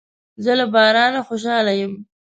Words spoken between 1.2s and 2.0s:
خوشاله یم.